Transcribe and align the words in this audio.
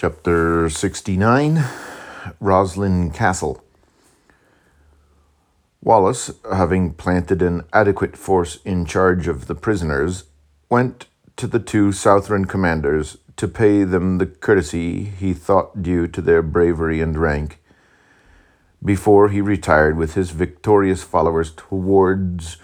Chapter 0.00 0.70
69 0.70 1.62
Roslyn 2.40 3.10
Castle. 3.10 3.62
Wallace, 5.82 6.30
having 6.50 6.94
planted 6.94 7.42
an 7.42 7.64
adequate 7.74 8.16
force 8.16 8.60
in 8.64 8.86
charge 8.86 9.28
of 9.28 9.46
the 9.46 9.54
prisoners, 9.54 10.24
went 10.70 11.04
to 11.36 11.46
the 11.46 11.58
two 11.58 11.92
Southron 11.92 12.46
commanders 12.46 13.18
to 13.36 13.46
pay 13.46 13.84
them 13.84 14.16
the 14.16 14.24
courtesy 14.24 15.04
he 15.04 15.34
thought 15.34 15.82
due 15.82 16.06
to 16.06 16.22
their 16.22 16.40
bravery 16.40 17.02
and 17.02 17.18
rank, 17.18 17.60
before 18.82 19.28
he 19.28 19.42
retired 19.42 19.98
with 19.98 20.14
his 20.14 20.30
victorious 20.30 21.02
followers 21.02 21.52
towards 21.54 22.56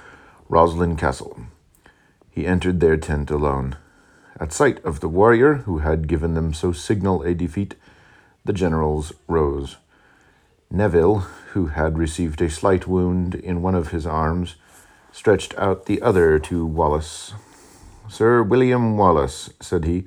Roslyn 0.49 0.97
Castle. 0.97 1.39
He 2.31 2.47
entered 2.47 2.81
their 2.81 2.97
tent 2.97 3.31
alone. 3.31 3.77
At 4.39 4.53
sight 4.53 4.85
of 4.85 5.01
the 5.01 5.09
warrior 5.09 5.55
who 5.65 5.79
had 5.79 6.09
given 6.09 6.35
them 6.35 6.53
so 6.53 6.71
signal 6.71 7.23
a 7.23 7.35
defeat, 7.35 7.75
the 8.45 8.53
generals 8.53 9.15
rose. 9.27 9.79
Neville, 10.71 11.21
who 11.53 11.69
had 11.69 11.97
received 11.97 12.43
a 12.43 12.51
slight 12.51 12.87
wound 12.87 13.35
in 13.35 13.63
one 13.63 13.75
of 13.75 13.93
his 13.93 14.07
arms, 14.07 14.57
stretched 15.11 15.57
out 15.57 15.87
the 15.87 16.03
other 16.03 16.39
to 16.39 16.67
Wallace. 16.67 17.33
Sir 18.09 18.43
William 18.43 18.99
Wallace, 18.99 19.49
said 19.61 19.85
he, 19.85 20.07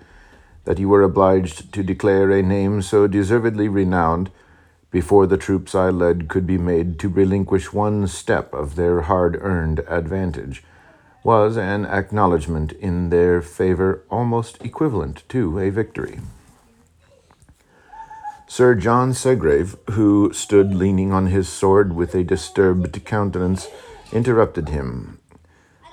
that 0.65 0.77
you 0.77 0.89
were 0.89 1.01
obliged 1.01 1.73
to 1.73 1.81
declare 1.81 2.29
a 2.29 2.43
name 2.43 2.83
so 2.83 3.07
deservedly 3.07 3.67
renowned 3.67 4.29
before 4.91 5.25
the 5.25 5.37
troops 5.37 5.73
I 5.73 5.89
led 5.89 6.27
could 6.27 6.45
be 6.45 6.57
made 6.59 6.99
to 6.99 7.09
relinquish 7.09 7.73
one 7.73 8.05
step 8.07 8.53
of 8.53 8.75
their 8.75 9.01
hard 9.01 9.39
earned 9.41 9.79
advantage 9.87 10.63
was 11.23 11.57
an 11.57 11.85
acknowledgment 11.85 12.71
in 12.73 13.09
their 13.09 13.41
favor 13.41 14.03
almost 14.09 14.63
equivalent 14.63 15.23
to 15.29 15.59
a 15.59 15.69
victory. 15.69 16.19
Sir 18.47 18.73
John 18.73 19.11
Segrave, 19.11 19.77
who 19.91 20.33
stood 20.33 20.73
leaning 20.73 21.13
on 21.13 21.27
his 21.27 21.47
sword 21.47 21.93
with 21.93 22.15
a 22.15 22.23
disturbed 22.23 23.05
countenance, 23.05 23.67
interrupted 24.11 24.69
him. 24.69 25.19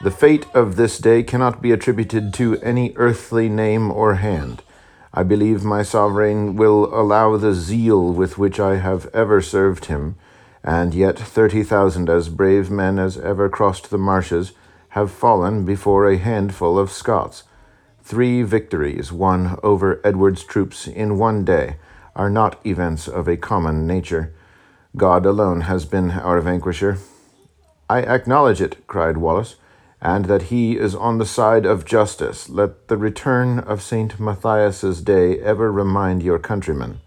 The 0.03 0.11
fate 0.11 0.47
of 0.55 0.77
this 0.77 0.99
day 0.99 1.23
cannot 1.23 1.61
be 1.61 1.73
attributed 1.73 2.33
to 2.35 2.59
any 2.61 2.93
earthly 2.97 3.49
name 3.49 3.91
or 3.91 4.15
hand. 4.15 4.63
I 5.13 5.23
believe 5.23 5.65
my 5.65 5.83
sovereign 5.83 6.57
will 6.57 6.87
allow 6.99 7.37
the 7.37 7.55
zeal 7.55 8.13
with 8.13 8.39
which 8.39 8.61
I 8.61 8.77
have 8.77 9.07
ever 9.15 9.41
served 9.41 9.87
him, 9.87 10.17
and 10.63 10.95
yet 10.95 11.19
thirty 11.19 11.63
thousand 11.63 12.11
as 12.11 12.29
brave 12.29 12.71
men 12.71 12.99
as 12.99 13.17
ever 13.19 13.49
crossed 13.49 13.91
the 13.91 13.99
marshes, 13.99 14.53
have 14.97 15.13
fallen 15.13 15.63
before 15.63 16.09
a 16.09 16.17
handful 16.17 16.79
of 16.79 16.91
Scots. 16.91 17.43
Three 18.03 18.43
victories 18.43 19.13
won 19.13 19.59
over 19.63 20.01
Edward's 20.03 20.43
troops 20.43 20.87
in 20.87 21.19
one 21.19 21.45
day 21.45 21.77
are 22.15 22.31
not 22.31 22.59
events 22.65 23.07
of 23.07 23.29
a 23.29 23.37
common 23.37 23.87
nature. 23.87 24.33
God 24.97 25.27
alone 25.27 25.61
has 25.73 25.85
been 25.85 26.13
our 26.13 26.41
vanquisher. 26.41 26.97
I 27.91 28.05
acknowledge 28.05 28.63
it, 28.63 28.87
cried 28.87 29.19
Wallace, 29.19 29.57
and 30.01 30.25
that 30.25 30.45
he 30.45 30.79
is 30.79 30.95
on 30.95 31.19
the 31.19 31.27
side 31.27 31.67
of 31.67 31.85
justice. 31.85 32.49
Let 32.49 32.89
the 32.89 32.97
return 32.97 33.59
of 33.59 33.83
St. 33.83 34.19
Matthias's 34.19 35.03
day 35.03 35.39
ever 35.41 35.71
remind 35.71 36.23
your 36.23 36.39
countrymen. 36.39 37.01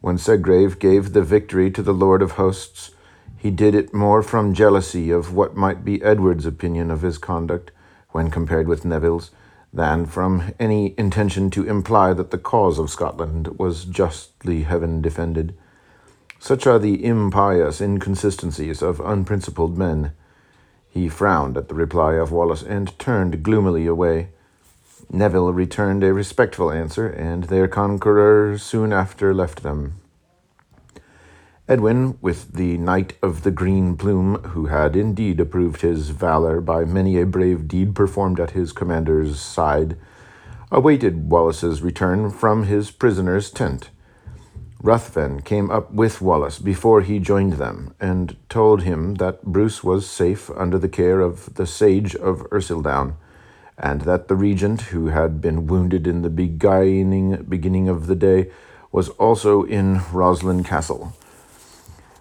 When 0.00 0.16
Segrave 0.16 0.78
gave 0.78 1.12
the 1.12 1.22
victory 1.22 1.70
to 1.72 1.82
the 1.82 1.92
Lord 1.92 2.22
of 2.22 2.32
hosts, 2.32 2.92
he 3.40 3.50
did 3.50 3.74
it 3.74 3.94
more 3.94 4.22
from 4.22 4.52
jealousy 4.52 5.10
of 5.10 5.34
what 5.34 5.56
might 5.56 5.82
be 5.82 6.02
Edward's 6.02 6.44
opinion 6.44 6.90
of 6.90 7.00
his 7.00 7.16
conduct 7.16 7.70
when 8.10 8.30
compared 8.30 8.68
with 8.68 8.84
Neville's 8.84 9.30
than 9.72 10.04
from 10.04 10.52
any 10.60 10.94
intention 10.98 11.48
to 11.48 11.66
imply 11.66 12.12
that 12.12 12.32
the 12.32 12.38
cause 12.38 12.78
of 12.78 12.90
Scotland 12.90 13.58
was 13.58 13.86
justly 13.86 14.64
heaven 14.64 15.00
defended. 15.00 15.56
Such 16.38 16.66
are 16.66 16.78
the 16.78 17.02
impious 17.02 17.80
inconsistencies 17.80 18.82
of 18.82 19.00
unprincipled 19.00 19.78
men. 19.78 20.12
He 20.90 21.08
frowned 21.08 21.56
at 21.56 21.68
the 21.68 21.74
reply 21.74 22.14
of 22.14 22.32
Wallace 22.32 22.62
and 22.62 22.98
turned 22.98 23.42
gloomily 23.42 23.86
away. 23.86 24.30
Neville 25.10 25.52
returned 25.54 26.04
a 26.04 26.12
respectful 26.12 26.70
answer, 26.70 27.08
and 27.08 27.44
their 27.44 27.68
conqueror 27.68 28.58
soon 28.58 28.92
after 28.92 29.32
left 29.32 29.62
them. 29.62 29.94
Edwin, 31.70 32.18
with 32.20 32.54
the 32.54 32.76
Knight 32.78 33.12
of 33.22 33.44
the 33.44 33.52
Green 33.52 33.96
Plume, 33.96 34.42
who 34.42 34.66
had 34.66 34.96
indeed 34.96 35.38
approved 35.38 35.82
his 35.82 36.10
valour 36.10 36.60
by 36.60 36.84
many 36.84 37.20
a 37.20 37.24
brave 37.24 37.68
deed 37.68 37.94
performed 37.94 38.40
at 38.40 38.50
his 38.50 38.72
commander's 38.72 39.38
side, 39.38 39.96
awaited 40.72 41.30
Wallace's 41.30 41.80
return 41.80 42.28
from 42.28 42.64
his 42.64 42.90
prisoner's 42.90 43.52
tent. 43.52 43.90
Ruthven 44.82 45.42
came 45.42 45.70
up 45.70 45.92
with 45.92 46.20
Wallace 46.20 46.58
before 46.58 47.02
he 47.02 47.20
joined 47.20 47.52
them, 47.52 47.94
and 48.00 48.36
told 48.48 48.82
him 48.82 49.14
that 49.14 49.44
Bruce 49.44 49.84
was 49.84 50.10
safe 50.10 50.50
under 50.56 50.76
the 50.76 50.88
care 50.88 51.20
of 51.20 51.54
the 51.54 51.68
Sage 51.68 52.16
of 52.16 52.40
Ercildown, 52.50 53.14
and 53.78 54.00
that 54.00 54.26
the 54.26 54.34
regent, 54.34 54.80
who 54.90 55.06
had 55.06 55.40
been 55.40 55.68
wounded 55.68 56.08
in 56.08 56.22
the 56.22 56.30
beguiling 56.30 57.44
beginning 57.48 57.88
of 57.88 58.08
the 58.08 58.16
day, 58.16 58.50
was 58.90 59.08
also 59.10 59.62
in 59.62 60.00
Roslyn 60.12 60.64
Castle. 60.64 61.14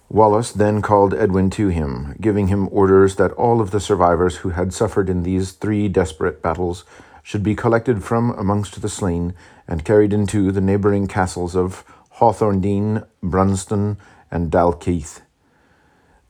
Wallace 0.09 0.51
then 0.51 0.81
called 0.81 1.13
Edwin 1.13 1.51
to 1.51 1.67
him, 1.67 2.15
giving 2.19 2.47
him 2.47 2.67
orders 2.71 3.15
that 3.17 3.31
all 3.33 3.61
of 3.61 3.69
the 3.69 3.79
survivors 3.79 4.37
who 4.37 4.49
had 4.49 4.73
suffered 4.73 5.07
in 5.07 5.21
these 5.21 5.51
three 5.51 5.87
desperate 5.87 6.41
battles 6.41 6.83
should 7.21 7.43
be 7.43 7.53
collected 7.53 8.03
from 8.03 8.31
amongst 8.31 8.81
the 8.81 8.89
slain 8.89 9.35
and 9.67 9.85
carried 9.85 10.11
into 10.11 10.51
the 10.51 10.61
neighbouring 10.61 11.07
castles 11.07 11.55
of 11.55 11.83
Hawthorndean, 12.13 13.05
Brunston, 13.21 13.97
and 14.31 14.51
Dalkeith. 14.51 15.21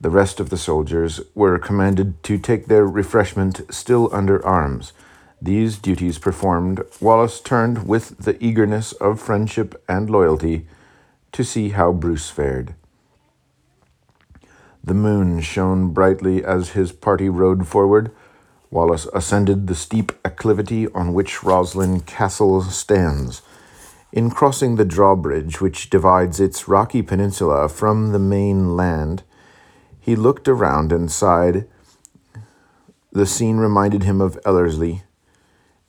The 0.01 0.09
rest 0.09 0.41
of 0.41 0.49
the 0.49 0.57
soldiers 0.57 1.21
were 1.33 1.57
commanded 1.57 2.21
to 2.23 2.37
take 2.37 2.65
their 2.65 2.85
refreshment 2.85 3.61
still 3.69 4.09
under 4.13 4.45
arms. 4.45 4.91
These 5.41 5.77
duties 5.77 6.17
performed, 6.17 6.83
Wallace 6.99 7.39
turned 7.39 7.87
with 7.87 8.17
the 8.17 8.41
eagerness 8.43 8.91
of 8.93 9.21
friendship 9.21 9.81
and 9.87 10.09
loyalty 10.09 10.67
to 11.31 11.45
see 11.45 11.69
how 11.69 11.93
Bruce 11.93 12.29
fared. 12.29 12.75
The 14.83 14.93
moon 14.93 15.41
shone 15.41 15.89
brightly 15.89 16.43
as 16.43 16.69
his 16.69 16.91
party 16.91 17.29
rode 17.29 17.67
forward. 17.67 18.11
Wallace 18.71 19.07
ascended 19.13 19.67
the 19.67 19.75
steep 19.75 20.11
acclivity 20.23 20.87
on 20.93 21.13
which 21.13 21.43
Roslyn 21.43 22.01
Castle 22.01 22.61
stands. 22.61 23.41
In 24.11 24.29
crossing 24.29 24.75
the 24.75 24.85
drawbridge 24.85 25.61
which 25.61 25.89
divides 25.89 26.39
its 26.39 26.67
rocky 26.67 27.01
peninsula 27.01 27.69
from 27.69 28.11
the 28.11 28.19
main 28.19 28.75
land, 28.75 29.23
he 29.99 30.15
looked 30.15 30.47
around 30.47 30.91
and 30.91 31.11
sighed. 31.11 31.67
The 33.11 33.25
scene 33.25 33.57
reminded 33.57 34.03
him 34.03 34.21
of 34.21 34.39
Ellerslie. 34.45 35.03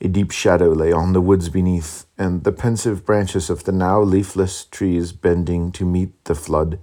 A 0.01 0.07
deep 0.07 0.31
shadow 0.31 0.69
lay 0.69 0.91
on 0.91 1.13
the 1.13 1.21
woods 1.21 1.49
beneath, 1.49 2.05
and 2.17 2.43
the 2.43 2.51
pensive 2.51 3.05
branches 3.05 3.49
of 3.49 3.63
the 3.63 3.71
now 3.71 4.01
leafless 4.01 4.65
trees 4.65 5.11
bending 5.11 5.71
to 5.73 5.85
meet 5.85 6.25
the 6.25 6.35
flood 6.35 6.79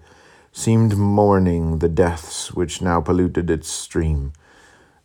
seemed 0.59 0.97
mourning 0.97 1.79
the 1.79 1.89
deaths 1.89 2.53
which 2.53 2.83
now 2.83 3.01
polluted 3.01 3.49
its 3.49 3.69
stream. 3.69 4.33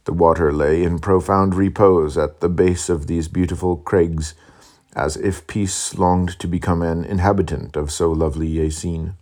The 0.06 0.12
water 0.12 0.52
lay 0.52 0.82
in 0.82 0.98
profound 0.98 1.54
repose 1.54 2.18
at 2.18 2.40
the 2.40 2.50
base 2.50 2.90
of 2.90 3.06
these 3.06 3.28
beautiful 3.28 3.78
crags, 3.78 4.34
as 4.96 5.16
if 5.16 5.46
peace 5.46 5.94
longed 5.94 6.40
to 6.40 6.48
become 6.48 6.82
an 6.82 7.06
inhabitant 7.06 7.76
of 7.76 7.92
so 7.92 8.12
lovely 8.12 8.60
a 8.66 8.72
scene. 8.72 9.14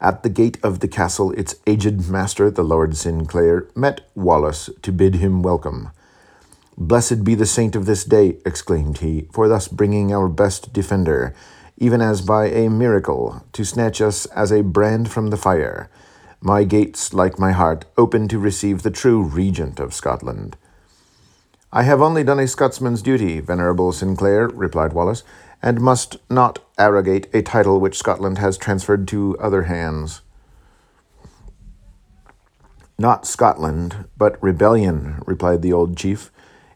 At 0.00 0.22
the 0.22 0.30
gate 0.30 0.56
of 0.62 0.80
the 0.80 0.88
castle, 0.88 1.32
its 1.32 1.56
aged 1.66 2.08
master, 2.08 2.50
the 2.50 2.64
Lord 2.64 2.96
Sinclair, 2.96 3.68
met 3.76 4.00
Wallace 4.14 4.70
to 4.80 4.92
bid 4.92 5.16
him 5.16 5.42
welcome. 5.42 5.90
Blessed 6.78 7.22
be 7.22 7.34
the 7.34 7.44
saint 7.44 7.76
of 7.76 7.84
this 7.84 8.02
day, 8.02 8.38
exclaimed 8.46 8.98
he, 8.98 9.28
for 9.30 9.46
thus 9.46 9.68
bringing 9.68 10.10
our 10.10 10.28
best 10.28 10.72
defender, 10.72 11.34
even 11.82 12.00
as 12.00 12.22
by 12.22 12.46
a 12.46 12.70
miracle, 12.70 13.44
to 13.52 13.64
snatch 13.64 14.00
us 14.00 14.24
as 14.26 14.52
a 14.52 14.62
brand 14.62 15.10
from 15.10 15.30
the 15.30 15.36
fire. 15.36 15.90
My 16.40 16.62
gates, 16.62 17.12
like 17.12 17.40
my 17.40 17.50
heart, 17.50 17.86
open 17.98 18.28
to 18.28 18.38
receive 18.38 18.82
the 18.82 18.90
true 18.92 19.20
regent 19.20 19.80
of 19.80 19.92
Scotland. 19.92 20.56
I 21.72 21.82
have 21.82 22.00
only 22.00 22.22
done 22.22 22.38
a 22.38 22.46
Scotsman's 22.46 23.02
duty, 23.02 23.40
Venerable 23.40 23.90
Sinclair, 23.90 24.46
replied 24.46 24.92
Wallace, 24.92 25.24
and 25.60 25.80
must 25.80 26.18
not 26.30 26.60
arrogate 26.78 27.26
a 27.34 27.42
title 27.42 27.80
which 27.80 27.98
Scotland 27.98 28.38
has 28.38 28.56
transferred 28.56 29.08
to 29.08 29.36
other 29.40 29.62
hands. 29.62 30.20
Not 32.96 33.26
Scotland, 33.26 34.04
but 34.16 34.40
rebellion, 34.40 35.20
replied 35.26 35.62
the 35.62 35.72
old 35.72 35.96
chief. 35.96 36.30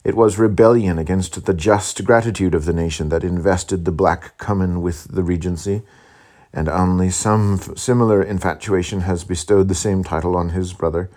It 0.06 0.14
was 0.14 0.38
rebellion 0.38 0.98
against 0.98 1.46
the 1.46 1.52
just 1.52 2.04
gratitude 2.04 2.54
of 2.54 2.64
the 2.64 2.72
nation 2.72 3.08
that 3.08 3.24
invested 3.24 3.84
the 3.84 3.90
Black 3.90 4.38
Cummin 4.38 4.80
with 4.80 5.08
the 5.12 5.24
regency, 5.24 5.82
and 6.52 6.68
only 6.68 7.10
some 7.10 7.58
similar 7.74 8.22
infatuation 8.22 9.00
has 9.00 9.24
bestowed 9.24 9.66
the 9.66 9.74
same 9.74 10.04
title 10.04 10.36
on 10.36 10.50
his 10.50 10.72
brother. 10.72 11.10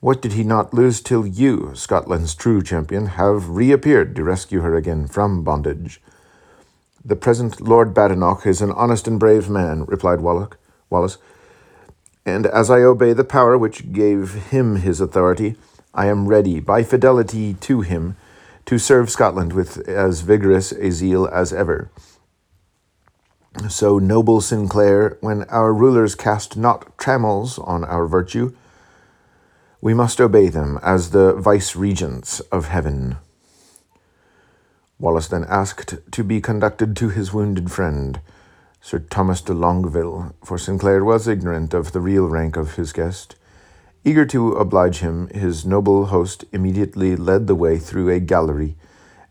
What 0.00 0.20
did 0.20 0.32
he 0.32 0.42
not 0.42 0.74
lose 0.74 1.00
till 1.00 1.24
you, 1.24 1.70
Scotland's 1.76 2.34
true 2.34 2.62
champion, 2.62 3.06
have 3.06 3.48
reappeared 3.48 4.16
to 4.16 4.24
rescue 4.24 4.60
her 4.60 4.74
again 4.74 5.06
from 5.06 5.44
bondage? 5.44 6.02
The 7.04 7.14
present 7.14 7.60
Lord 7.60 7.94
Badenoch 7.94 8.44
is 8.44 8.60
an 8.60 8.72
honest 8.72 9.06
and 9.06 9.20
brave 9.20 9.48
man, 9.48 9.84
replied 9.84 10.20
Wallach, 10.20 10.58
Wallace, 10.90 11.18
and 12.24 12.44
as 12.44 12.70
I 12.70 12.80
obey 12.80 13.12
the 13.12 13.22
power 13.22 13.56
which 13.56 13.92
gave 13.92 14.34
him 14.50 14.78
his 14.78 15.00
authority, 15.00 15.54
I 15.96 16.06
am 16.06 16.28
ready, 16.28 16.60
by 16.60 16.82
fidelity 16.84 17.54
to 17.54 17.80
him, 17.80 18.16
to 18.66 18.78
serve 18.78 19.08
Scotland 19.10 19.54
with 19.54 19.88
as 19.88 20.20
vigorous 20.20 20.70
a 20.72 20.90
zeal 20.90 21.26
as 21.26 21.54
ever. 21.54 21.90
So, 23.70 23.98
noble 23.98 24.42
Sinclair, 24.42 25.16
when 25.22 25.44
our 25.44 25.72
rulers 25.72 26.14
cast 26.14 26.58
not 26.58 26.98
trammels 26.98 27.58
on 27.58 27.82
our 27.84 28.06
virtue, 28.06 28.54
we 29.80 29.94
must 29.94 30.20
obey 30.20 30.48
them 30.48 30.78
as 30.82 31.10
the 31.10 31.32
vice 31.32 31.74
regents 31.74 32.40
of 32.52 32.68
heaven. 32.68 33.16
Wallace 34.98 35.28
then 35.28 35.46
asked 35.48 35.96
to 36.10 36.22
be 36.22 36.42
conducted 36.42 36.94
to 36.96 37.08
his 37.08 37.32
wounded 37.32 37.72
friend, 37.72 38.20
Sir 38.82 38.98
Thomas 38.98 39.40
de 39.40 39.54
Longueville, 39.54 40.34
for 40.44 40.58
Sinclair 40.58 41.02
was 41.02 41.26
ignorant 41.26 41.72
of 41.72 41.92
the 41.92 42.00
real 42.00 42.26
rank 42.26 42.56
of 42.56 42.74
his 42.76 42.92
guest. 42.92 43.36
Eager 44.06 44.24
to 44.24 44.52
oblige 44.52 45.00
him, 45.00 45.26
his 45.30 45.66
noble 45.66 46.06
host 46.06 46.44
immediately 46.52 47.16
led 47.16 47.48
the 47.48 47.56
way 47.56 47.76
through 47.76 48.08
a 48.08 48.20
gallery, 48.20 48.76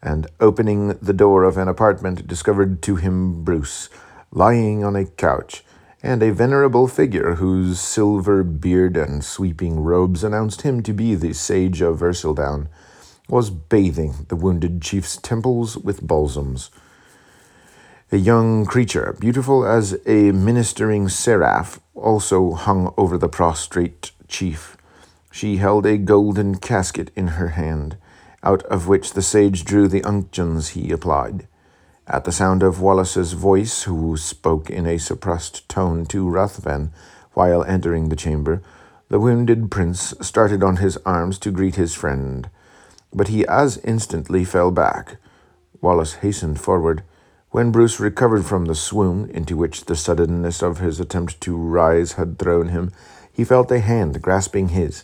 and 0.03 0.27
opening 0.41 0.89
the 1.01 1.13
door 1.13 1.45
of 1.45 1.55
an 1.57 1.69
apartment, 1.69 2.27
discovered 2.27 2.81
to 2.81 2.97
him 2.97 3.45
Bruce, 3.45 3.87
lying 4.31 4.83
on 4.83 4.97
a 4.97 5.05
couch, 5.05 5.63
and 6.03 6.21
a 6.21 6.33
venerable 6.33 6.89
figure 6.89 7.35
whose 7.35 7.79
silver 7.79 8.43
beard 8.43 8.97
and 8.97 9.23
sweeping 9.23 9.79
robes 9.79 10.25
announced 10.25 10.63
him 10.63 10.83
to 10.83 10.91
be 10.91 11.15
the 11.15 11.31
sage 11.31 11.81
of 11.81 12.01
Ercildown, 12.01 12.67
was 13.29 13.49
bathing 13.49 14.25
the 14.27 14.35
wounded 14.35 14.81
chief's 14.81 15.15
temples 15.15 15.77
with 15.77 16.05
balsams. 16.05 16.69
A 18.11 18.17
young 18.17 18.65
creature, 18.65 19.15
beautiful 19.21 19.65
as 19.65 19.97
a 20.05 20.33
ministering 20.33 21.07
seraph, 21.07 21.79
also 21.93 22.51
hung 22.51 22.93
over 22.97 23.17
the 23.17 23.29
prostrate 23.29 24.11
chief. 24.35 24.75
She 25.31 25.57
held 25.57 25.85
a 25.85 25.97
golden 25.97 26.55
casket 26.55 27.09
in 27.15 27.39
her 27.39 27.49
hand, 27.49 27.95
out 28.43 28.63
of 28.63 28.85
which 28.85 29.13
the 29.13 29.21
sage 29.21 29.63
drew 29.63 29.87
the 29.87 30.03
unctions 30.03 30.69
he 30.69 30.91
applied. 30.91 31.47
At 32.05 32.25
the 32.25 32.33
sound 32.33 32.61
of 32.61 32.81
Wallace's 32.81 33.31
voice, 33.31 33.83
who 33.83 34.17
spoke 34.17 34.69
in 34.69 34.85
a 34.85 34.97
suppressed 34.97 35.67
tone 35.69 36.05
to 36.07 36.29
Ruthven 36.29 36.91
while 37.31 37.63
entering 37.63 38.09
the 38.09 38.17
chamber, 38.17 38.61
the 39.07 39.21
wounded 39.21 39.71
prince 39.71 40.13
started 40.19 40.61
on 40.61 40.77
his 40.77 40.97
arms 41.05 41.39
to 41.39 41.51
greet 41.51 41.75
his 41.75 41.93
friend, 41.93 42.49
but 43.13 43.29
he 43.29 43.47
as 43.47 43.77
instantly 43.85 44.43
fell 44.43 44.69
back. 44.69 45.15
Wallace 45.79 46.15
hastened 46.15 46.59
forward. 46.59 47.03
When 47.51 47.71
Bruce 47.71 48.01
recovered 48.01 48.45
from 48.45 48.65
the 48.65 48.75
swoon 48.75 49.29
into 49.29 49.55
which 49.55 49.85
the 49.85 49.95
suddenness 49.95 50.61
of 50.61 50.79
his 50.79 50.99
attempt 50.99 51.39
to 51.41 51.55
rise 51.55 52.13
had 52.13 52.37
thrown 52.37 52.67
him, 52.67 52.91
he 53.35 53.43
felt 53.43 53.69
a 53.69 53.79
hand 53.79 54.21
grasping 54.21 54.69
his. 54.69 55.03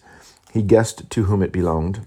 He 0.53 0.61
guessed 0.61 1.09
to 1.09 1.23
whom 1.25 1.43
it 1.43 1.51
belonged, 1.51 2.05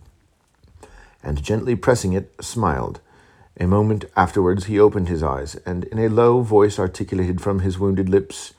and 1.22 1.42
gently 1.42 1.76
pressing 1.76 2.14
it, 2.14 2.34
smiled. 2.40 3.00
A 3.60 3.66
moment 3.66 4.06
afterwards 4.16 4.64
he 4.64 4.80
opened 4.80 5.08
his 5.08 5.22
eyes, 5.22 5.54
and 5.66 5.84
in 5.84 5.98
a 5.98 6.08
low 6.08 6.40
voice 6.40 6.78
articulated 6.78 7.42
from 7.42 7.60
his 7.60 7.78
wounded 7.78 8.08
lips, 8.08 8.54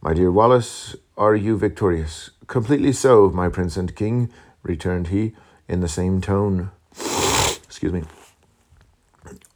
My 0.00 0.14
dear 0.14 0.32
Wallace, 0.32 0.96
are 1.16 1.36
you 1.36 1.58
victorious? 1.58 2.30
Completely 2.46 2.92
so, 2.92 3.28
my 3.28 3.50
prince 3.50 3.76
and 3.76 3.94
king, 3.94 4.30
returned 4.62 5.08
he, 5.08 5.34
in 5.68 5.80
the 5.80 5.88
same 5.88 6.22
tone. 6.22 6.70
Excuse 6.96 7.92
me. 7.92 8.04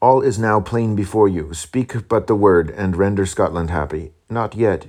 All 0.01 0.21
is 0.21 0.39
now 0.39 0.61
plain 0.61 0.95
before 0.95 1.29
you. 1.29 1.55
Speak 1.55 2.09
but 2.09 2.27
the 2.27 2.37
word, 2.37 2.71
and 2.71 2.97
render 2.97 3.25
Scotland 3.25 3.71
happy. 3.71 4.13
Not 4.29 4.55
yet, 4.55 4.89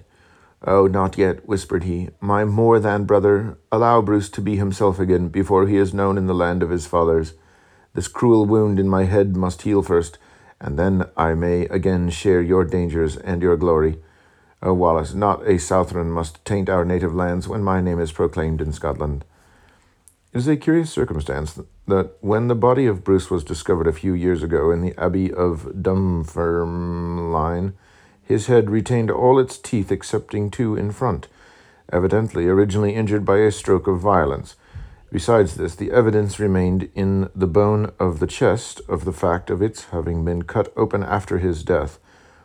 Oh, 0.65 0.87
not 0.87 1.17
yet, 1.17 1.47
whispered 1.47 1.83
he. 1.83 2.09
My 2.19 2.43
more 2.43 2.79
than 2.79 3.05
brother, 3.05 3.57
allow 3.71 4.01
Bruce 4.01 4.29
to 4.29 4.41
be 4.41 4.57
himself 4.57 4.99
again 4.99 5.29
before 5.29 5.67
he 5.67 5.77
is 5.77 5.93
known 5.93 6.17
in 6.17 6.27
the 6.27 6.33
land 6.33 6.61
of 6.61 6.69
his 6.69 6.85
fathers. 6.85 7.33
This 7.93 8.09
cruel 8.09 8.45
wound 8.45 8.79
in 8.79 8.89
my 8.89 9.05
head 9.05 9.37
must 9.37 9.61
heal 9.61 9.81
first, 9.81 10.17
and 10.59 10.77
then 10.77 11.05
I 11.15 11.33
may 11.33 11.61
again 11.67 12.09
share 12.09 12.41
your 12.41 12.65
dangers 12.65 13.15
and 13.15 13.41
your 13.41 13.55
glory. 13.55 13.99
Oh, 14.61 14.73
Wallace, 14.73 15.13
not 15.13 15.47
a 15.47 15.57
Southron 15.57 16.11
must 16.11 16.43
taint 16.43 16.67
our 16.69 16.83
native 16.83 17.15
lands 17.15 17.47
when 17.47 17.63
my 17.63 17.79
name 17.79 18.01
is 18.01 18.11
proclaimed 18.11 18.59
in 18.59 18.73
Scotland. 18.73 19.23
It 20.33 20.39
is 20.39 20.47
a 20.49 20.57
curious 20.57 20.91
circumstance 20.91 21.57
that 21.87 22.17
when 22.19 22.49
the 22.49 22.55
body 22.55 22.85
of 22.85 23.05
Bruce 23.05 23.31
was 23.31 23.45
discovered 23.45 23.87
a 23.87 23.93
few 23.93 24.13
years 24.13 24.43
ago 24.43 24.69
in 24.69 24.81
the 24.81 24.93
Abbey 24.97 25.33
of 25.33 25.81
Dunfermline, 25.81 27.73
his 28.29 28.45
head 28.45 28.69
retained 28.69 29.09
all 29.09 29.39
its 29.39 29.57
teeth 29.57 29.91
excepting 29.91 30.51
two 30.51 30.75
in 30.75 30.91
front, 30.91 31.27
evidently 31.91 32.47
originally 32.47 32.93
injured 32.93 33.25
by 33.25 33.39
a 33.39 33.51
stroke 33.51 33.87
of 33.87 33.99
violence. 33.99 34.55
Besides 35.11 35.55
this, 35.55 35.73
the 35.73 35.91
evidence 35.91 36.39
remained 36.39 36.91
in 36.93 37.31
the 37.33 37.47
bone 37.47 37.91
of 37.99 38.19
the 38.19 38.27
chest 38.27 38.81
of 38.87 39.03
the 39.03 39.11
fact 39.11 39.49
of 39.49 39.63
its 39.63 39.85
having 39.85 40.23
been 40.23 40.43
cut 40.43 40.71
open 40.77 41.01
after 41.01 41.39
his 41.39 41.63
death, 41.63 41.97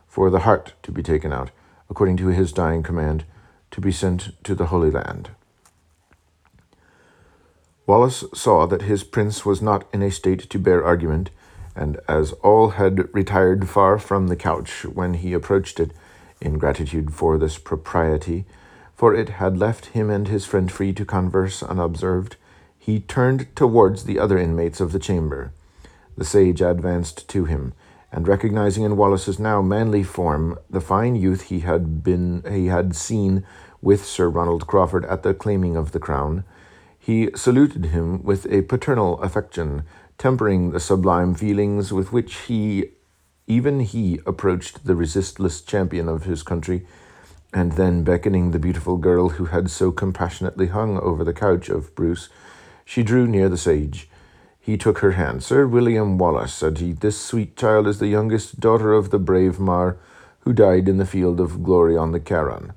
for 0.09 0.31
the 0.31 0.41
heart 0.41 0.73
to 0.85 0.91
be 0.91 1.03
taken 1.03 1.35
out, 1.35 1.51
according 1.91 2.17
to 2.17 2.29
his 2.29 2.51
dying 2.51 2.83
command, 2.83 3.27
to 3.71 3.83
be 3.83 3.93
sent 3.93 4.43
to 4.43 4.55
the 4.55 4.67
Holy 4.67 4.91
Land. 4.91 5.33
Wallace 7.87 8.25
saw 8.33 8.65
that 8.65 8.83
his 8.83 9.05
prince 9.05 9.45
was 9.45 9.61
not 9.61 9.87
in 9.93 10.01
a 10.01 10.11
state 10.11 10.49
to 10.49 10.59
bear 10.59 10.83
argument, 10.83 11.29
and 11.77 11.99
as 12.09 12.33
all 12.35 12.71
had 12.71 13.13
retired 13.15 13.69
far 13.69 13.99
from 13.99 14.29
the 14.29 14.37
couch 14.37 14.85
when 14.85 15.15
he 15.15 15.33
approached 15.33 15.81
it, 15.81 15.93
in 16.41 16.59
gratitude 16.59 17.13
for 17.13 17.39
this 17.39 17.59
propriety, 17.59 18.45
for 18.95 19.15
it 19.15 19.29
had 19.31 19.59
left 19.59 19.87
him 19.87 20.11
and 20.11 20.29
his 20.29 20.45
friend 20.45 20.71
free 20.71 20.93
to 20.93 21.05
converse 21.05 21.63
unobserved, 21.63 22.37
he 22.79 23.01
turned 23.01 23.55
towards 23.57 24.05
the 24.05 24.19
other 24.19 24.39
inmates 24.39 24.81
of 24.81 24.93
the 24.93 24.99
chamber. 24.99 25.53
The 26.17 26.25
sage 26.25 26.61
advanced 26.61 27.29
to 27.31 27.47
him, 27.47 27.73
and 28.13 28.29
recognizing 28.29 28.85
in 28.85 28.97
Wallace's 28.97 29.39
now 29.39 29.63
manly 29.63 30.05
form 30.05 30.59
the 30.71 30.81
fine 30.81 31.17
youth 31.17 31.45
he 31.45 31.61
had 31.61 32.05
been 32.05 32.45
he 32.49 32.67
had 32.67 32.95
seen 32.95 33.45
with 33.83 34.05
Sir 34.05 34.29
Ronald 34.29 34.67
Crawford 34.67 35.05
at 35.07 35.23
the 35.23 35.35
claiming 35.35 35.77
of 35.77 35.93
the 35.93 35.99
crown, 35.99 36.45
he 36.99 37.31
saluted 37.35 37.87
him 37.87 38.23
with 38.23 38.47
a 38.51 38.63
paternal 38.63 39.21
affection 39.21 39.83
tempering 40.19 40.71
the 40.71 40.81
sublime 40.81 41.35
feelings 41.35 41.93
with 41.93 42.13
which 42.13 42.35
he, 42.43 42.91
even 43.47 43.81
he, 43.81 44.21
approached 44.27 44.87
the 44.87 44.95
resistless 44.95 45.61
champion 45.61 46.09
of 46.09 46.25
his 46.25 46.43
country, 46.43 46.87
and 47.53 47.73
then 47.73 48.03
beckoning 48.03 48.51
the 48.51 48.59
beautiful 48.59 48.97
girl 48.97 49.31
who 49.31 49.47
had 49.47 49.71
so 49.71 49.93
compassionately 49.93 50.69
hung 50.69 50.99
over 50.99 51.23
the 51.25 51.33
couch 51.33 51.69
of 51.69 51.95
Bruce, 51.95 52.29
she 52.85 53.03
drew 53.03 53.27
near 53.27 53.49
the 53.49 53.57
sage. 53.57 54.09
He 54.59 54.77
took 54.77 54.99
her 54.99 55.13
hand. 55.13 55.43
Sir 55.43 55.67
William 55.67 56.17
Wallace, 56.19 56.55
said 56.55 56.79
he, 56.79 56.93
this 56.93 57.21
sweet 57.21 57.57
child 57.57 57.87
is 57.87 57.99
the 57.99 58.09
youngest 58.09 58.61
daughter 58.61 58.93
of 58.93 59.11
the 59.11 59.19
brave 59.19 59.61
Mar, 59.61 59.99
who 60.41 60.53
died 60.53 60.89
in 60.89 60.99
the 60.99 61.07
field 61.07 61.39
of 61.39 61.63
glory 61.63 61.97
on 61.97 62.13
the 62.13 62.21
Carron. 62.21 62.73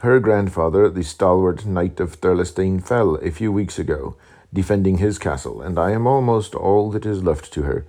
Her 0.00 0.20
grandfather, 0.20 0.88
the 0.88 1.02
stalwart 1.02 1.64
knight 1.66 1.98
of 2.00 2.20
Thirlestane, 2.20 2.82
fell 2.82 3.16
a 3.16 3.30
few 3.30 3.50
weeks 3.50 3.78
ago, 3.78 4.16
defending 4.54 4.98
his 4.98 5.18
castle, 5.18 5.60
and 5.60 5.78
I 5.78 5.90
am 5.90 6.06
almost 6.06 6.54
all 6.54 6.90
that 6.92 7.04
is 7.04 7.22
left 7.22 7.52
to 7.52 7.62
her, 7.62 7.84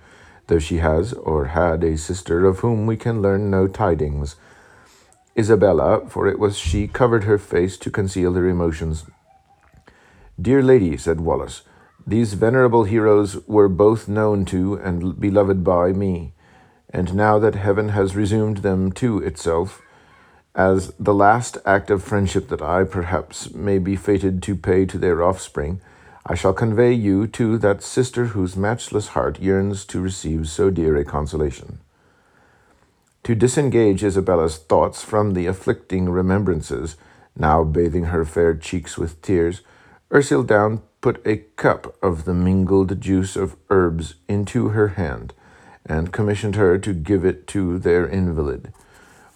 though 0.48 0.58
she 0.58 0.78
has 0.78 1.12
or 1.14 1.46
had 1.46 1.82
a 1.82 1.96
sister 1.96 2.44
of 2.44 2.58
whom 2.58 2.86
we 2.86 2.96
can 2.96 3.22
learn 3.22 3.50
no 3.50 3.66
tidings. 3.66 4.36
Isabella, 5.38 6.08
for 6.08 6.26
it 6.26 6.38
was 6.38 6.58
she, 6.58 6.88
covered 6.88 7.24
her 7.24 7.38
face 7.38 7.78
to 7.78 7.90
conceal 7.90 8.34
her 8.34 8.48
emotions. 8.48 9.04
Dear 10.40 10.62
lady, 10.62 10.96
said 10.96 11.20
Wallace, 11.20 11.62
these 12.06 12.34
venerable 12.34 12.84
heroes 12.84 13.36
were 13.46 13.68
both 13.68 14.08
known 14.08 14.44
to 14.46 14.74
and 14.74 15.18
beloved 15.20 15.64
by 15.64 15.92
me, 15.92 16.34
and 16.90 17.14
now 17.14 17.38
that 17.38 17.54
heaven 17.54 17.90
has 17.90 18.16
resumed 18.16 18.58
them 18.58 18.92
to 18.92 19.18
itself, 19.18 19.82
as 20.54 20.92
the 20.98 21.14
last 21.14 21.58
act 21.66 21.90
of 21.90 22.02
friendship 22.02 22.48
that 22.48 22.62
I 22.62 22.84
perhaps 22.84 23.52
may 23.52 23.78
be 23.78 23.94
fated 23.94 24.42
to 24.44 24.56
pay 24.56 24.86
to 24.86 24.98
their 24.98 25.22
offspring, 25.22 25.80
I 26.28 26.34
shall 26.34 26.52
convey 26.52 26.92
you 26.92 27.28
to 27.28 27.56
that 27.58 27.84
sister 27.84 28.26
whose 28.26 28.56
matchless 28.56 29.08
heart 29.08 29.38
yearns 29.38 29.84
to 29.86 30.00
receive 30.00 30.48
so 30.48 30.70
dear 30.70 30.96
a 30.96 31.04
consolation. 31.04 31.78
To 33.22 33.36
disengage 33.36 34.02
Isabella's 34.02 34.58
thoughts 34.58 35.04
from 35.04 35.34
the 35.34 35.46
afflicting 35.46 36.08
remembrances, 36.10 36.96
now 37.36 37.62
bathing 37.62 38.06
her 38.06 38.24
fair 38.24 38.56
cheeks 38.56 38.98
with 38.98 39.22
tears, 39.22 39.60
Ercildown 40.10 40.82
put 41.00 41.24
a 41.24 41.44
cup 41.54 41.96
of 42.02 42.24
the 42.24 42.34
mingled 42.34 43.00
juice 43.00 43.36
of 43.36 43.56
herbs 43.70 44.16
into 44.26 44.70
her 44.70 44.88
hand, 44.88 45.32
and 45.84 46.12
commissioned 46.12 46.56
her 46.56 46.76
to 46.78 46.92
give 46.92 47.24
it 47.24 47.46
to 47.48 47.78
their 47.78 48.04
invalid. 48.04 48.72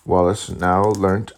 Wallace 0.04 0.50
now 0.50 0.82
learnt 0.82 1.32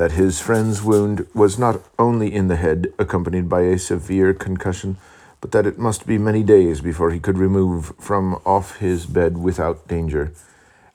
that 0.00 0.12
his 0.12 0.40
friend's 0.40 0.82
wound 0.82 1.26
was 1.34 1.58
not 1.58 1.78
only 1.98 2.34
in 2.34 2.48
the 2.48 2.56
head, 2.56 2.90
accompanied 2.98 3.50
by 3.50 3.60
a 3.60 3.78
severe 3.78 4.32
concussion, 4.32 4.96
but 5.42 5.52
that 5.52 5.66
it 5.66 5.78
must 5.78 6.06
be 6.06 6.16
many 6.16 6.42
days 6.42 6.80
before 6.80 7.10
he 7.10 7.20
could 7.20 7.36
remove 7.36 7.92
from 7.98 8.40
off 8.46 8.78
his 8.78 9.04
bed 9.04 9.36
without 9.36 9.86
danger. 9.88 10.32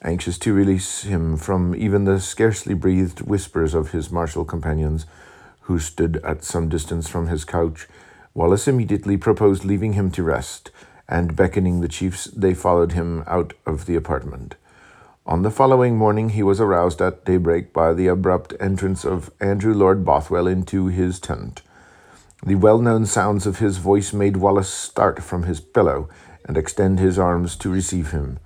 Anxious 0.02 0.40
to 0.40 0.56
release 0.56 1.04
him 1.04 1.38
from 1.38 1.76
even 1.76 2.06
the 2.06 2.20
scarcely 2.20 2.74
breathed 2.74 3.22
whispers 3.22 3.76
of 3.76 3.92
his 3.92 4.10
martial 4.10 4.44
companions, 4.44 5.06
who 5.68 5.78
stood 5.78 6.18
at 6.24 6.44
some 6.44 6.68
distance 6.68 7.08
from 7.08 7.28
his 7.28 7.46
couch, 7.46 7.88
Wallace 8.34 8.68
immediately 8.68 9.18
proposed 9.18 9.64
leaving 9.64 9.94
him 9.94 10.10
to 10.14 10.24
rest, 10.24 10.72
and 11.08 11.36
beckoning 11.36 11.82
the 11.82 11.88
chiefs, 11.88 12.26
they 12.26 12.56
followed 12.56 12.94
him 12.94 13.24
out 13.28 13.54
of 13.68 13.86
the 13.86 13.96
apartment. 13.96 14.56
On 15.28 15.42
the 15.42 15.50
following 15.50 15.98
morning, 15.98 16.30
he 16.30 16.44
was 16.44 16.62
aroused 16.62 17.02
at 17.02 17.26
daybreak 17.26 17.74
by 17.74 17.94
the 17.94 18.06
abrupt 18.06 18.54
entrance 18.60 19.04
of 19.04 19.32
Andrew 19.40 19.74
Lord 19.74 20.06
Bothwell 20.06 20.46
into 20.46 20.86
his 20.86 21.20
tent. 21.20 21.64
The 22.46 22.54
well 22.54 22.78
known 22.78 23.08
sounds 23.08 23.48
of 23.48 23.58
his 23.58 23.78
voice 23.78 24.14
made 24.14 24.38
Wallace 24.38 24.70
start 24.70 25.24
from 25.24 25.44
his 25.44 25.60
pillow 25.60 26.10
and 26.48 26.56
extend 26.56 27.00
his 27.00 27.18
arms 27.18 27.56
to 27.56 27.72
receive 27.72 28.12
him. 28.12 28.38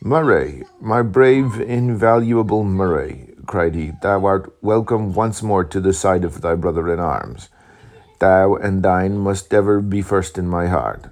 Murray, 0.00 0.64
my 0.80 1.02
brave, 1.02 1.60
invaluable 1.60 2.64
Murray, 2.64 3.34
cried 3.44 3.74
he, 3.74 3.92
thou 4.00 4.24
art 4.24 4.50
welcome 4.62 5.12
once 5.12 5.42
more 5.42 5.62
to 5.62 5.78
the 5.78 5.92
side 5.92 6.24
of 6.24 6.40
thy 6.40 6.54
brother 6.54 6.90
in 6.90 7.00
arms. 7.00 7.50
Thou 8.18 8.54
and 8.54 8.82
thine 8.82 9.18
must 9.18 9.52
ever 9.52 9.82
be 9.82 10.00
first 10.00 10.38
in 10.38 10.48
my 10.48 10.68
heart. 10.68 11.04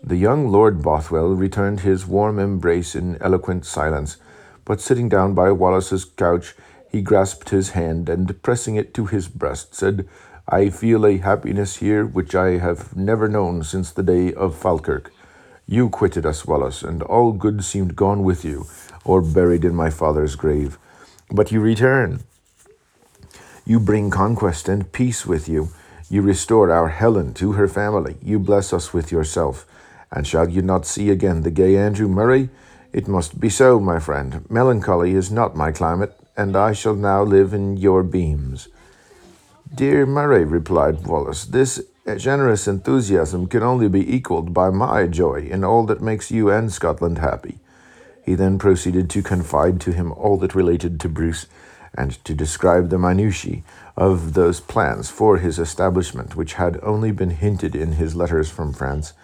The 0.00 0.16
young 0.16 0.46
Lord 0.46 0.80
Bothwell 0.80 1.30
returned 1.34 1.80
his 1.80 2.06
warm 2.06 2.38
embrace 2.38 2.94
in 2.94 3.20
eloquent 3.20 3.66
silence, 3.66 4.16
but 4.64 4.80
sitting 4.80 5.08
down 5.08 5.34
by 5.34 5.50
Wallace's 5.50 6.04
couch, 6.04 6.54
he 6.90 7.02
grasped 7.02 7.50
his 7.50 7.70
hand 7.70 8.08
and, 8.08 8.40
pressing 8.42 8.76
it 8.76 8.94
to 8.94 9.06
his 9.06 9.28
breast, 9.28 9.74
said, 9.74 10.08
I 10.48 10.68
feel 10.68 11.06
a 11.06 11.16
happiness 11.16 11.76
here 11.76 12.04
which 12.04 12.34
I 12.34 12.58
have 12.58 12.94
never 12.96 13.28
known 13.28 13.64
since 13.64 13.90
the 13.90 14.02
day 14.02 14.32
of 14.34 14.56
Falkirk. 14.56 15.12
You 15.66 15.88
quitted 15.88 16.26
us, 16.26 16.44
Wallace, 16.44 16.82
and 16.82 17.02
all 17.02 17.32
good 17.32 17.64
seemed 17.64 17.96
gone 17.96 18.22
with 18.22 18.44
you, 18.44 18.66
or 19.04 19.22
buried 19.22 19.64
in 19.64 19.74
my 19.74 19.88
father's 19.88 20.36
grave. 20.36 20.78
But 21.30 21.50
you 21.50 21.60
return. 21.60 22.20
You 23.64 23.80
bring 23.80 24.10
conquest 24.10 24.68
and 24.68 24.92
peace 24.92 25.24
with 25.24 25.48
you. 25.48 25.70
You 26.10 26.20
restore 26.20 26.70
our 26.70 26.88
Helen 26.88 27.32
to 27.34 27.52
her 27.52 27.66
family. 27.66 28.16
You 28.22 28.38
bless 28.38 28.74
us 28.74 28.92
with 28.92 29.10
yourself. 29.10 29.66
And 30.12 30.26
shall 30.26 30.50
you 30.50 30.60
not 30.60 30.84
see 30.84 31.08
again 31.08 31.42
the 31.42 31.50
gay 31.50 31.76
Andrew 31.76 32.06
Murray? 32.06 32.50
It 32.94 33.08
must 33.08 33.40
be 33.40 33.50
so, 33.50 33.80
my 33.80 33.98
friend. 33.98 34.48
Melancholy 34.48 35.14
is 35.14 35.32
not 35.32 35.56
my 35.56 35.72
climate, 35.72 36.16
and 36.36 36.56
I 36.56 36.72
shall 36.72 36.94
now 36.94 37.24
live 37.24 37.52
in 37.52 37.76
your 37.76 38.04
beams. 38.04 38.68
Dear 39.74 40.06
Murray, 40.06 40.44
replied 40.44 41.04
Wallace, 41.04 41.44
this 41.44 41.82
generous 42.16 42.68
enthusiasm 42.68 43.48
can 43.48 43.64
only 43.64 43.88
be 43.88 44.14
equalled 44.14 44.54
by 44.54 44.70
my 44.70 45.08
joy 45.08 45.48
in 45.50 45.64
all 45.64 45.84
that 45.86 46.02
makes 46.02 46.30
you 46.30 46.50
and 46.50 46.72
Scotland 46.72 47.18
happy. 47.18 47.58
He 48.24 48.36
then 48.36 48.60
proceeded 48.60 49.10
to 49.10 49.24
confide 49.24 49.80
to 49.80 49.92
him 49.92 50.12
all 50.12 50.36
that 50.38 50.54
related 50.54 51.00
to 51.00 51.08
Bruce, 51.08 51.46
and 51.96 52.12
to 52.24 52.32
describe 52.32 52.90
the 52.90 52.98
minutiae 52.98 53.62
of 53.96 54.34
those 54.34 54.60
plans 54.60 55.10
for 55.10 55.38
his 55.38 55.58
establishment 55.58 56.36
which 56.36 56.54
had 56.54 56.78
only 56.80 57.10
been 57.10 57.30
hinted 57.30 57.74
in 57.74 57.94
his 57.94 58.14
letters 58.14 58.50
from 58.50 58.72
France. 58.72 59.14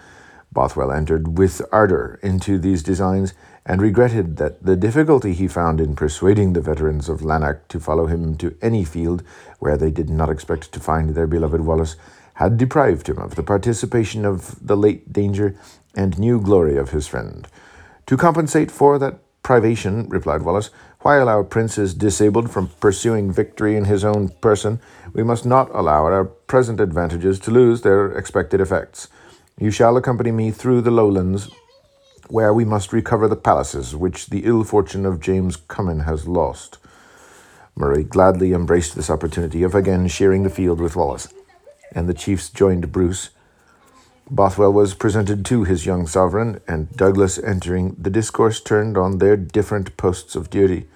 Bothwell 0.53 0.93
entered 0.93 1.39
with 1.39 1.63
ardour 1.73 2.19
into 2.23 2.59
these 2.59 2.83
designs, 2.83 3.35
and 3.65 3.81
regretted 3.81 4.37
that 4.39 4.65
the 4.65 4.75
difficulty 4.75 5.33
he 5.33 5.47
found 5.47 5.81
in 5.81 5.95
persuading 5.95 6.53
the 6.53 6.61
veterans 6.61 7.09
of 7.09 7.23
Lanark 7.23 7.69
to 7.69 7.79
follow 7.79 8.07
him 8.07 8.37
to 8.39 8.57
any 8.61 8.85
field 8.85 9.23
where 9.59 9.77
they 9.77 9.91
did 9.91 10.11
not 10.11 10.31
expect 10.31 10.73
to 10.73 10.81
find 10.81 11.11
their 11.11 11.27
beloved 11.27 11.61
Wallace 11.61 11.97
had 12.35 12.57
deprived 12.57 13.09
him 13.09 13.19
of 13.19 13.35
the 13.35 13.43
participation 13.43 14.25
of 14.25 14.57
the 14.67 14.77
late 14.77 15.13
danger 15.13 15.55
and 15.95 16.19
new 16.19 16.41
glory 16.41 16.77
of 16.77 16.91
his 16.91 17.07
friend. 17.07 17.47
To 18.07 18.17
compensate 18.17 18.71
for 18.71 18.99
that 18.99 19.19
privation, 19.43 20.09
replied 20.09 20.43
Wallace, 20.43 20.71
while 21.01 21.29
our 21.29 21.45
prince 21.45 21.79
is 21.79 21.95
disabled 21.95 22.51
from 22.51 22.71
pursuing 22.81 23.31
victory 23.31 23.77
in 23.77 23.85
his 23.85 24.05
own 24.05 24.31
person, 24.41 24.81
we 25.13 25.23
must 25.23 25.47
not 25.47 25.71
allow 25.75 26.05
our 26.05 26.25
present 26.25 26.81
advantages 26.81 27.39
to 27.41 27.51
lose 27.51 27.83
their 27.83 28.11
expected 28.13 28.61
effects. 28.61 29.09
You 29.61 29.71
shall 29.71 29.99
accompany 29.99 30.33
me 30.33 30.53
through 30.53 30.81
the 30.81 30.91
lowlands 30.91 31.51
where 32.29 32.55
we 32.55 32.65
must 32.65 32.95
recover 32.95 33.29
the 33.29 33.37
palaces 33.37 33.95
which 33.95 34.29
the 34.29 34.47
ill 34.47 34.65
fortune 34.65 35.05
of 35.05 35.21
James 35.21 35.59
Cummin 35.59 36.07
has 36.07 36.27
lost. 36.27 36.79
Murray 37.77 38.03
gladly 38.03 38.55
embraced 38.55 38.97
this 38.97 39.11
opportunity 39.11 39.63
of 39.63 39.75
again 39.75 40.09
sharing 40.09 40.45
the 40.45 40.49
field 40.49 40.81
with 40.81 40.97
Wallace, 40.97 41.29
and 41.93 42.09
the 42.09 42.15
chiefs 42.15 42.49
joined 42.49 42.91
Bruce. 42.91 43.29
Bothwell 44.31 44.73
was 44.73 44.95
presented 44.95 45.45
to 45.45 45.65
his 45.65 45.85
young 45.85 46.07
sovereign, 46.07 46.63
and 46.67 46.97
Douglas 46.97 47.39
entering, 47.39 47.95
the 47.99 48.09
discourse 48.09 48.63
turned 48.63 48.97
on 48.97 49.19
their 49.19 49.37
different 49.37 49.95
posts 49.99 50.35
of 50.35 50.49
duty. 50.49 50.89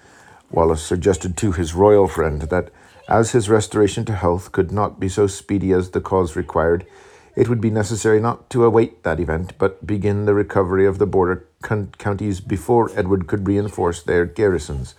Wallace 0.50 0.82
suggested 0.82 1.36
to 1.36 1.52
his 1.52 1.74
royal 1.74 2.08
friend 2.08 2.40
that, 2.42 2.70
as 3.10 3.32
his 3.32 3.50
restoration 3.50 4.06
to 4.06 4.14
health 4.14 4.52
could 4.52 4.72
not 4.72 4.98
be 4.98 5.10
so 5.10 5.26
speedy 5.26 5.72
as 5.72 5.90
the 5.90 6.00
cause 6.00 6.34
required, 6.34 6.86
it 7.36 7.48
would 7.48 7.60
be 7.60 7.70
necessary 7.70 8.20
not 8.20 8.48
to 8.50 8.64
await 8.64 9.02
that 9.02 9.20
event, 9.20 9.52
but 9.58 9.86
begin 9.86 10.24
the 10.24 10.34
recovery 10.34 10.86
of 10.86 10.98
the 10.98 11.06
border 11.06 11.46
counties 11.62 12.40
before 12.40 12.90
Edward 12.96 13.26
could 13.26 13.46
reinforce 13.46 14.02
their 14.02 14.24
garrisons. 14.24 14.94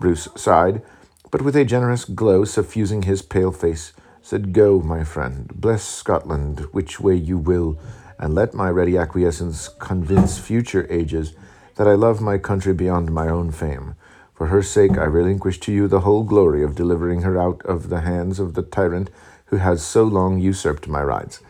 Bruce 0.00 0.28
sighed, 0.34 0.82
but 1.30 1.42
with 1.42 1.54
a 1.54 1.64
generous 1.64 2.04
glow 2.04 2.44
suffusing 2.44 3.02
his 3.02 3.22
pale 3.22 3.52
face, 3.52 3.92
said, 4.22 4.52
Go, 4.52 4.80
my 4.80 5.04
friend, 5.04 5.48
bless 5.54 5.84
Scotland 5.84 6.60
which 6.72 7.00
way 7.00 7.14
you 7.14 7.38
will, 7.38 7.78
and 8.18 8.34
let 8.34 8.54
my 8.54 8.68
ready 8.70 8.96
acquiescence 8.96 9.68
convince 9.78 10.38
future 10.38 10.86
ages 10.90 11.34
that 11.76 11.86
I 11.86 11.94
love 11.94 12.20
my 12.20 12.38
country 12.38 12.74
beyond 12.74 13.12
my 13.12 13.28
own 13.28 13.52
fame. 13.52 13.94
For 14.34 14.46
her 14.46 14.62
sake 14.62 14.98
I 14.98 15.04
relinquish 15.04 15.60
to 15.60 15.72
you 15.72 15.88
the 15.88 16.00
whole 16.00 16.24
glory 16.24 16.62
of 16.62 16.74
delivering 16.74 17.22
her 17.22 17.38
out 17.38 17.62
of 17.64 17.88
the 17.88 18.00
hands 18.00 18.38
of 18.38 18.54
the 18.54 18.62
tyrant 18.62 19.10
who 19.46 19.56
has 19.56 19.82
so 19.82 20.04
long 20.04 20.38
usurped 20.38 20.88
my 20.88 21.02
rights. 21.02 21.40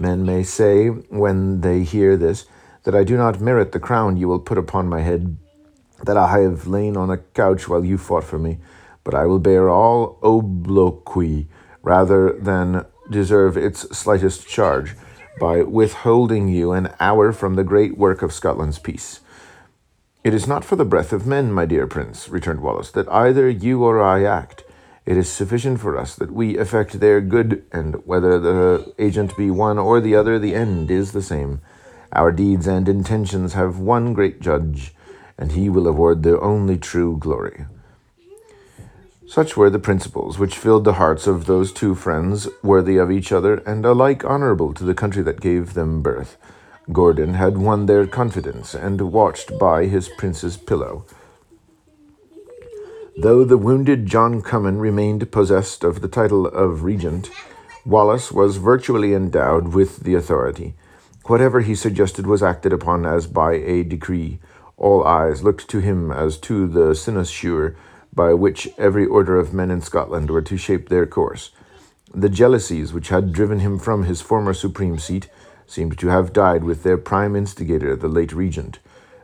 Men 0.00 0.24
may 0.24 0.42
say, 0.42 0.88
when 0.88 1.60
they 1.60 1.82
hear 1.82 2.16
this, 2.16 2.46
that 2.84 2.94
I 2.94 3.04
do 3.04 3.18
not 3.18 3.38
merit 3.38 3.72
the 3.72 3.78
crown 3.78 4.16
you 4.16 4.28
will 4.28 4.38
put 4.38 4.56
upon 4.56 4.88
my 4.88 5.02
head, 5.02 5.36
that 6.02 6.16
I 6.16 6.40
have 6.40 6.66
lain 6.66 6.96
on 6.96 7.10
a 7.10 7.18
couch 7.18 7.68
while 7.68 7.84
you 7.84 7.98
fought 7.98 8.24
for 8.24 8.38
me, 8.38 8.58
but 9.04 9.14
I 9.14 9.26
will 9.26 9.38
bear 9.38 9.68
all 9.68 10.18
obloquy 10.22 11.48
rather 11.82 12.32
than 12.32 12.86
deserve 13.10 13.58
its 13.58 13.82
slightest 13.96 14.48
charge 14.48 14.96
by 15.38 15.62
withholding 15.62 16.48
you 16.48 16.72
an 16.72 16.94
hour 16.98 17.30
from 17.30 17.56
the 17.56 17.64
great 17.64 17.98
work 17.98 18.22
of 18.22 18.32
Scotland's 18.32 18.78
peace. 18.78 19.20
It 20.24 20.32
is 20.32 20.46
not 20.46 20.64
for 20.64 20.76
the 20.76 20.84
breath 20.86 21.12
of 21.12 21.26
men, 21.26 21.52
my 21.52 21.66
dear 21.66 21.86
prince, 21.86 22.30
returned 22.30 22.60
Wallace, 22.60 22.90
that 22.92 23.08
either 23.12 23.50
you 23.50 23.84
or 23.84 24.02
I 24.02 24.24
act. 24.24 24.64
It 25.06 25.16
is 25.16 25.30
sufficient 25.30 25.80
for 25.80 25.96
us 25.96 26.14
that 26.16 26.32
we 26.32 26.58
effect 26.58 27.00
their 27.00 27.20
good, 27.20 27.64
and 27.72 27.96
whether 28.06 28.38
the 28.38 28.92
agent 28.98 29.36
be 29.36 29.50
one 29.50 29.78
or 29.78 30.00
the 30.00 30.14
other, 30.14 30.38
the 30.38 30.54
end 30.54 30.90
is 30.90 31.12
the 31.12 31.22
same. 31.22 31.60
Our 32.12 32.32
deeds 32.32 32.66
and 32.66 32.88
intentions 32.88 33.54
have 33.54 33.78
one 33.78 34.12
great 34.12 34.40
judge, 34.40 34.94
and 35.38 35.52
he 35.52 35.68
will 35.68 35.86
award 35.86 36.22
the 36.22 36.38
only 36.40 36.76
true 36.76 37.16
glory. 37.18 37.66
Such 39.26 39.56
were 39.56 39.70
the 39.70 39.78
principles 39.78 40.38
which 40.40 40.58
filled 40.58 40.84
the 40.84 40.94
hearts 40.94 41.28
of 41.28 41.46
those 41.46 41.72
two 41.72 41.94
friends, 41.94 42.48
worthy 42.62 42.96
of 42.96 43.12
each 43.12 43.30
other, 43.30 43.58
and 43.58 43.86
alike 43.86 44.24
honourable 44.24 44.74
to 44.74 44.84
the 44.84 44.94
country 44.94 45.22
that 45.22 45.40
gave 45.40 45.74
them 45.74 46.02
birth. 46.02 46.36
Gordon 46.92 47.34
had 47.34 47.56
won 47.56 47.86
their 47.86 48.08
confidence, 48.08 48.74
and 48.74 49.00
watched 49.12 49.56
by 49.56 49.86
his 49.86 50.08
prince's 50.18 50.56
pillow. 50.56 51.04
Though 53.22 53.44
the 53.44 53.58
wounded 53.58 54.06
John 54.06 54.40
Cummin 54.40 54.80
remained 54.80 55.30
possessed 55.30 55.84
of 55.84 56.00
the 56.00 56.08
title 56.08 56.46
of 56.46 56.84
regent, 56.84 57.28
Wallace 57.84 58.32
was 58.32 58.56
virtually 58.56 59.12
endowed 59.12 59.74
with 59.74 60.04
the 60.04 60.14
authority. 60.14 60.72
Whatever 61.26 61.60
he 61.60 61.74
suggested 61.74 62.26
was 62.26 62.42
acted 62.42 62.72
upon 62.72 63.04
as 63.04 63.26
by 63.26 63.56
a 63.56 63.82
decree. 63.82 64.38
All 64.78 65.04
eyes 65.04 65.42
looked 65.42 65.68
to 65.68 65.80
him 65.80 66.10
as 66.10 66.38
to 66.38 66.66
the 66.66 66.94
cynosure 66.94 67.76
by 68.14 68.32
which 68.32 68.70
every 68.78 69.04
order 69.04 69.36
of 69.36 69.52
men 69.52 69.70
in 69.70 69.82
Scotland 69.82 70.30
were 70.30 70.40
to 70.40 70.56
shape 70.56 70.88
their 70.88 71.04
course. 71.04 71.50
The 72.14 72.30
jealousies 72.30 72.94
which 72.94 73.10
had 73.10 73.34
driven 73.34 73.58
him 73.58 73.78
from 73.78 74.04
his 74.04 74.22
former 74.22 74.54
supreme 74.54 74.98
seat 74.98 75.28
seemed 75.66 75.98
to 75.98 76.08
have 76.08 76.32
died 76.32 76.64
with 76.64 76.84
their 76.84 76.96
prime 76.96 77.36
instigator, 77.36 77.94
the 77.96 78.08
late 78.08 78.32
regent, 78.32 78.78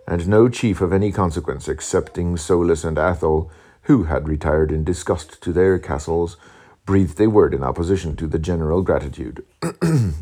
and 0.06 0.28
no 0.28 0.50
chief 0.50 0.82
of 0.82 0.92
any 0.92 1.12
consequence, 1.12 1.66
excepting 1.66 2.36
Soulis 2.36 2.84
and 2.84 2.98
Athol, 2.98 3.50
who 3.86 4.04
had 4.04 4.28
retired 4.28 4.72
in 4.72 4.82
disgust 4.84 5.40
to 5.40 5.52
their 5.52 5.78
castles, 5.78 6.36
breathed 6.84 7.20
a 7.20 7.28
word 7.28 7.54
in 7.54 7.62
opposition 7.62 8.16
to 8.16 8.26
the 8.26 8.38
general 8.38 8.82
gratitude. 8.82 9.44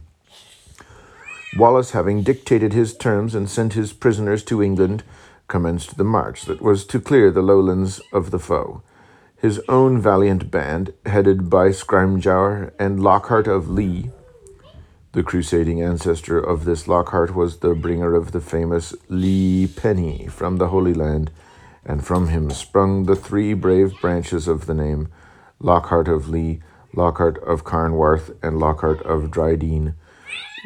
Wallace, 1.57 1.93
having 1.93 2.23
dictated 2.23 2.73
his 2.73 2.95
terms 2.95 3.35
and 3.35 3.49
sent 3.49 3.73
his 3.73 3.93
prisoners 3.93 4.43
to 4.45 4.63
England, 4.63 5.03
commenced 5.49 5.97
the 5.97 6.05
march 6.05 6.45
that 6.45 6.61
was 6.61 6.85
to 6.87 7.01
clear 7.01 7.31
the 7.31 7.43
lowlands 7.43 8.01
of 8.13 8.31
the 8.31 8.39
foe. 8.39 8.83
His 9.37 9.61
own 9.69 10.01
valiant 10.01 10.51
band, 10.51 10.93
headed 11.07 11.49
by 11.49 11.69
Scrymgeour 11.69 12.73
and 12.79 13.03
Lockhart 13.03 13.47
of 13.47 13.71
Lee, 13.71 14.11
The 15.13 15.23
crusading 15.23 15.81
ancestor 15.81 16.39
of 16.39 16.65
this 16.65 16.89
Lockhart 16.89 17.35
was 17.35 17.59
the 17.59 17.75
bringer 17.75 18.15
of 18.15 18.33
the 18.33 18.41
famous 18.41 18.95
Lee 19.09 19.69
Penny 19.69 20.27
from 20.27 20.57
the 20.57 20.69
Holy 20.69 20.93
Land, 20.93 21.31
and 21.87 22.05
from 22.05 22.29
him 22.29 22.51
sprung 22.51 23.05
the 23.05 23.17
three 23.17 23.55
brave 23.55 23.93
branches 24.01 24.49
of 24.49 24.67
the 24.67 24.75
name 24.75 25.09
Lockhart 25.61 26.09
of 26.09 26.29
Lee, 26.29 26.61
Lockhart 26.95 27.39
of 27.43 27.65
Carnwarth, 27.65 28.37
and 28.43 28.59
Lockhart 28.59 29.03
of 29.03 29.31
Drydean, 29.31 29.95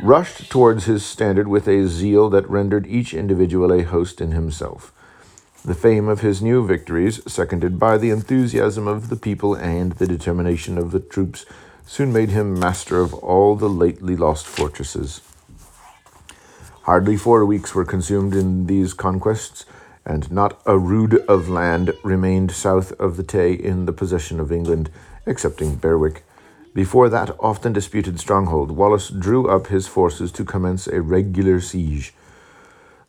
rushed 0.02 0.50
towards 0.50 0.84
his 0.84 1.04
standard 1.04 1.48
with 1.48 1.66
a 1.66 1.87
zeal 1.87 2.30
that 2.30 2.48
rendered 2.48 2.87
each 2.87 3.14
individual 3.14 3.72
a 3.72 3.82
host 3.82 4.20
in 4.20 4.32
himself. 4.32 4.92
The 5.64 5.75
fame 5.75 6.08
of 6.08 6.20
his 6.20 6.40
new 6.40 6.66
victories, 6.66 7.20
seconded 7.30 7.78
by 7.78 7.98
the 7.98 8.10
enthusiasm 8.10 8.87
of 8.87 9.08
the 9.08 9.16
people 9.16 9.54
and 9.54 9.92
the 9.92 10.06
determination 10.06 10.78
of 10.78 10.92
the 10.92 11.00
troops, 11.00 11.44
soon 11.84 12.12
made 12.12 12.30
him 12.30 12.58
master 12.58 13.00
of 13.00 13.12
all 13.14 13.56
the 13.56 13.68
lately 13.68 14.14
lost 14.14 14.46
fortresses. 14.46 15.20
Hardly 16.82 17.16
four 17.16 17.44
weeks 17.44 17.75
were 17.75 17.84
consumed 17.84 18.34
in 18.34 18.66
these 18.66 18.94
conquests, 18.94 19.66
and 20.08 20.32
not 20.32 20.60
a 20.66 20.78
rood 20.78 21.22
of 21.28 21.48
land 21.48 21.92
remained 22.02 22.50
south 22.50 22.90
of 22.98 23.16
the 23.16 23.22
Tay 23.22 23.52
in 23.52 23.84
the 23.84 23.92
possession 23.92 24.40
of 24.40 24.50
England, 24.50 24.90
excepting 25.26 25.76
Berwick. 25.76 26.24
Before 26.74 27.08
that 27.08 27.36
often 27.38 27.72
disputed 27.72 28.18
stronghold, 28.18 28.72
Wallace 28.72 29.10
drew 29.10 29.46
up 29.48 29.66
his 29.66 29.86
forces 29.86 30.32
to 30.32 30.44
commence 30.44 30.86
a 30.86 31.02
regular 31.02 31.60
siege. 31.60 32.14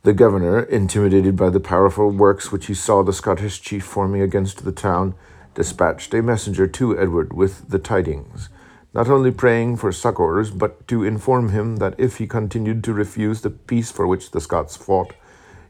The 0.04 0.14
governor, 0.14 0.62
intimidated 0.64 1.36
by 1.36 1.50
the 1.50 1.60
powerful 1.60 2.12
works 2.12 2.52
which 2.52 2.68
he 2.68 2.74
saw 2.74 3.02
the 3.02 3.14
Scottish 3.14 3.62
chief 3.62 3.84
forming 3.84 4.22
against 4.22 4.66
the 4.66 4.72
town, 4.72 5.16
dispatched 5.56 6.14
a 6.14 6.22
messenger 6.22 6.68
to 6.68 7.00
Edward 7.00 7.34
with 7.34 7.70
the 7.70 7.80
tidings 7.80 8.50
not 8.94 9.08
only 9.08 9.32
praying 9.32 9.78
for 9.78 9.92
succours, 9.92 10.50
but 10.50 10.88
to 10.88 11.04
inform 11.04 11.50
him 11.50 11.78
that 11.78 11.96
if 11.98 12.18
he 12.18 12.26
continued 12.26 12.84
to 12.84 12.94
refuse 12.94 13.42
the 13.42 13.50
peace 13.50 13.92
for 13.92 14.08
which 14.08 14.32
the 14.32 14.42
Scots 14.42 14.76
fought, 14.76 15.14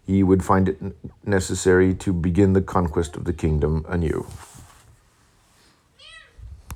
he 0.09 0.23
would 0.23 0.43
find 0.43 0.67
it 0.67 0.79
necessary 1.23 1.93
to 1.93 2.11
begin 2.11 2.53
the 2.53 2.63
conquest 2.63 3.15
of 3.15 3.25
the 3.25 3.33
kingdom 3.33 3.85
anew. 3.87 4.25